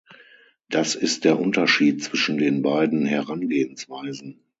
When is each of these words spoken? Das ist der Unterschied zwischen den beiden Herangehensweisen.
Das 0.67 0.95
ist 0.95 1.25
der 1.25 1.39
Unterschied 1.39 2.03
zwischen 2.03 2.39
den 2.39 2.63
beiden 2.63 3.05
Herangehensweisen. 3.05 4.41